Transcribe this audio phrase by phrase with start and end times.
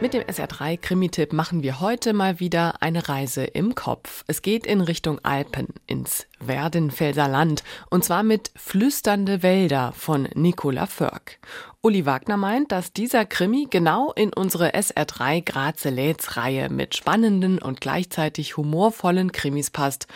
[0.00, 4.22] Mit dem SR3 Krimi-Tipp machen wir heute mal wieder eine Reise im Kopf.
[4.28, 10.86] Es geht in Richtung Alpen, ins Werdenfelser Land, und zwar mit Flüsternde Wälder von Nicola
[10.86, 11.40] Förk.
[11.82, 17.80] Uli Wagner meint, dass dieser Krimi genau in unsere SR3 Grazeläts Reihe mit spannenden und
[17.80, 20.06] gleichzeitig humorvollen Krimis passt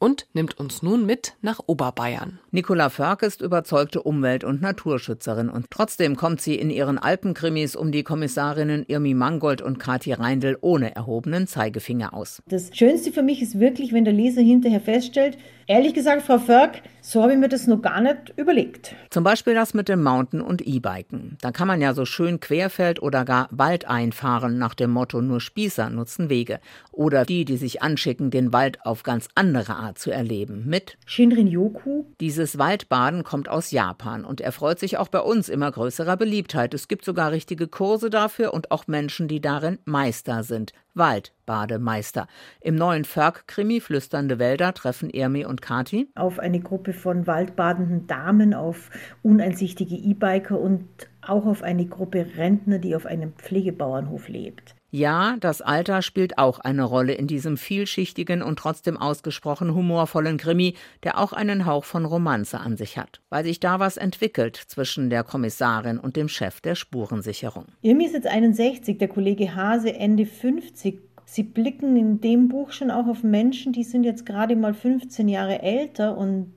[0.00, 2.40] und nimmt uns nun mit nach Oberbayern.
[2.50, 7.92] Nicola Förk ist überzeugte Umwelt- und Naturschützerin und trotzdem kommt sie in ihren Alpenkrimis um
[7.92, 12.42] die Kommissarinnen Irmi Mangold und Kathi Reindl ohne erhobenen Zeigefinger aus.
[12.48, 15.36] Das Schönste für mich ist wirklich, wenn der Leser hinterher feststellt,
[15.66, 18.94] ehrlich gesagt, Frau Förk, so habe ich mir das noch gar nicht überlegt.
[19.10, 21.36] Zum Beispiel das mit dem Mountain- und E-Biken.
[21.42, 25.40] Da kann man ja so schön Querfeld oder gar Wald einfahren nach dem Motto nur
[25.40, 26.58] Spießer nutzen Wege.
[26.90, 30.64] Oder die, die sich anschicken, den Wald auf ganz andere Art zu erleben.
[30.66, 32.04] Mit Shinrin-yoku.
[32.20, 36.74] Dieses Waldbaden kommt aus Japan und erfreut sich auch bei uns immer größerer Beliebtheit.
[36.74, 40.72] Es gibt sogar richtige Kurse dafür und auch Menschen, die darin Meister sind.
[40.94, 42.26] Waldbademeister.
[42.60, 48.54] Im neuen Förk-Krimi Flüsternde Wälder treffen Irmi und Kati auf eine Gruppe von waldbadenden Damen,
[48.54, 48.90] auf
[49.22, 50.88] uneinsichtige E-Biker und
[51.22, 54.74] auch auf eine Gruppe Rentner, die auf einem Pflegebauernhof lebt.
[54.92, 60.74] Ja, das Alter spielt auch eine Rolle in diesem vielschichtigen und trotzdem ausgesprochen humorvollen Krimi,
[61.04, 65.08] der auch einen Hauch von Romanze an sich hat, weil sich da was entwickelt zwischen
[65.08, 67.66] der Kommissarin und dem Chef der Spurensicherung.
[67.82, 70.98] Irmi ist jetzt 61, der Kollege Hase Ende 50.
[71.24, 75.28] Sie blicken in dem Buch schon auch auf Menschen, die sind jetzt gerade mal 15
[75.28, 76.52] Jahre älter und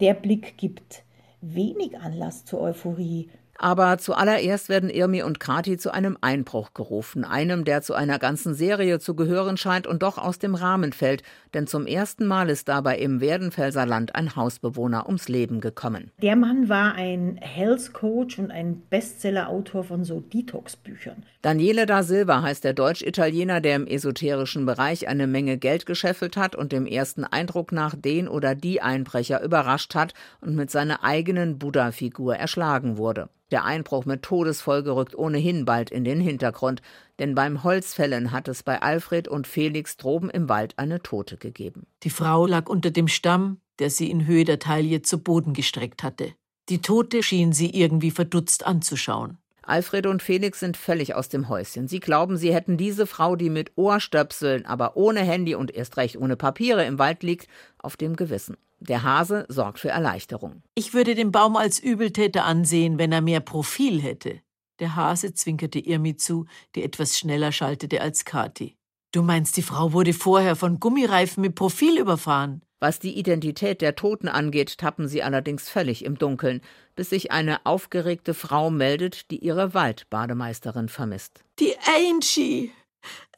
[0.00, 1.02] der Blick gibt
[1.42, 3.28] wenig Anlass zur Euphorie.
[3.58, 8.54] Aber zuallererst werden Irmi und Kati zu einem Einbruch gerufen, einem, der zu einer ganzen
[8.54, 11.22] Serie zu gehören scheint und doch aus dem Rahmen fällt,
[11.54, 16.10] denn zum ersten Mal ist dabei im Werdenfelser Land ein Hausbewohner ums Leben gekommen.
[16.20, 21.24] Der Mann war ein Health Coach und ein Bestseller-Autor von so Detox-Büchern.
[21.42, 26.56] Daniele da Silva heißt der Deutsch-Italiener, der im esoterischen Bereich eine Menge Geld gescheffelt hat
[26.56, 31.58] und dem ersten Eindruck nach den oder die Einbrecher überrascht hat und mit seiner eigenen
[31.58, 33.28] Buddha-Figur erschlagen wurde.
[33.52, 36.82] Der Einbruch mit Todesfolge rückt ohnehin bald in den Hintergrund,
[37.20, 41.86] denn beim Holzfällen hat es bei Alfred und Felix droben im Wald eine Tote gegeben.
[42.02, 46.02] Die Frau lag unter dem Stamm, der sie in Höhe der Taille zu Boden gestreckt
[46.02, 46.32] hatte.
[46.68, 49.38] Die Tote schien sie irgendwie verdutzt anzuschauen.
[49.62, 51.88] Alfred und Felix sind völlig aus dem Häuschen.
[51.88, 56.16] Sie glauben, sie hätten diese Frau, die mit Ohrstöpseln, aber ohne Handy und erst recht
[56.16, 57.48] ohne Papiere im Wald liegt,
[57.78, 58.56] auf dem Gewissen.
[58.78, 60.62] Der Hase sorgt für Erleichterung.
[60.74, 64.40] Ich würde den Baum als Übeltäter ansehen, wenn er mehr Profil hätte.
[64.78, 68.76] Der Hase zwinkerte Irmi zu, die etwas schneller schaltete als Kathi.
[69.12, 72.62] Du meinst, die Frau wurde vorher von Gummireifen mit Profil überfahren?
[72.78, 76.60] Was die Identität der Toten angeht, tappen sie allerdings völlig im Dunkeln,
[76.94, 81.42] bis sich eine aufgeregte Frau meldet, die ihre Waldbademeisterin vermisst.
[81.58, 82.72] Die Angie!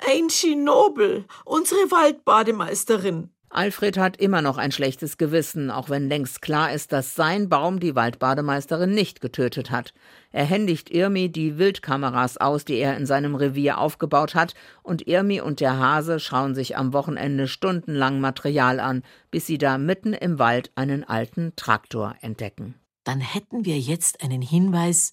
[0.01, 3.31] Angie Nobel, unsere Waldbademeisterin.
[3.51, 7.81] Alfred hat immer noch ein schlechtes Gewissen, auch wenn längst klar ist, dass sein Baum
[7.81, 9.95] die Waldbademeisterin nicht getötet hat.
[10.33, 15.41] Er händigt Irmi die Wildkameras aus, die er in seinem Revier aufgebaut hat, und Irmi
[15.41, 20.39] und der Hase schauen sich am Wochenende stundenlang Material an, bis sie da mitten im
[20.39, 22.75] Wald einen alten Traktor entdecken.
[23.05, 25.13] Dann hätten wir jetzt einen Hinweis,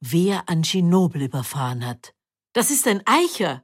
[0.00, 2.12] wer Angie Nobel überfahren hat.
[2.52, 3.62] Das ist ein Eicher.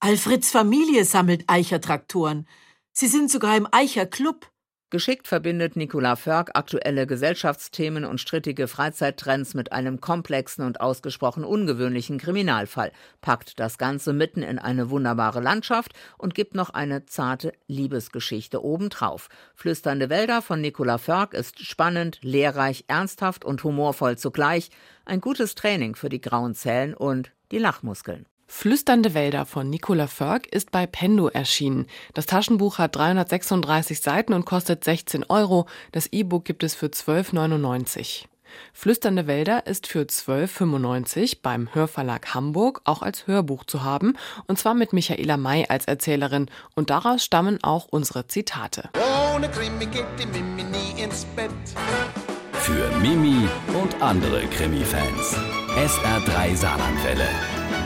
[0.00, 2.48] Alfreds Familie sammelt Eichertraktoren.
[2.94, 4.46] Sie sind sogar im Eicher Club.
[4.90, 12.18] Geschickt verbindet Nicola Förk aktuelle Gesellschaftsthemen und strittige Freizeittrends mit einem komplexen und ausgesprochen ungewöhnlichen
[12.18, 12.92] Kriminalfall,
[13.22, 19.30] packt das Ganze mitten in eine wunderbare Landschaft und gibt noch eine zarte Liebesgeschichte obendrauf.
[19.54, 24.68] Flüsternde Wälder von Nicola Förk ist spannend, lehrreich, ernsthaft und humorvoll zugleich.
[25.06, 28.26] Ein gutes Training für die grauen Zellen und die Lachmuskeln.
[28.54, 31.86] Flüsternde Wälder von Nicola Förk ist bei Pendo erschienen.
[32.14, 35.66] Das Taschenbuch hat 336 Seiten und kostet 16 Euro.
[35.90, 38.26] Das E-Book gibt es für 12,99.
[38.72, 44.16] Flüsternde Wälder ist für 12,95 beim Hörverlag Hamburg auch als Hörbuch zu haben,
[44.46, 46.48] und zwar mit Michaela May als Erzählerin.
[46.76, 48.90] Und daraus stammen auch unsere Zitate.
[49.34, 51.50] Ohne Krimi geht die Mimi nie ins Bett.
[52.52, 53.48] Für Mimi
[53.82, 55.36] und andere Krimi-Fans.
[55.74, 57.61] SR3 Saarlandwelle.